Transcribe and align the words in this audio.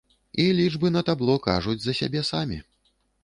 І 0.43 0.45
лічбы 0.59 0.91
на 0.95 1.03
табло 1.09 1.35
кажуць 1.49 1.77
за 1.83 1.93
сябе 2.01 2.25
самі. 2.33 2.59